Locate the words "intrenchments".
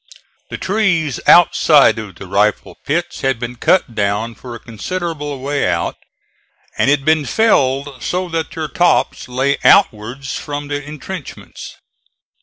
10.83-11.75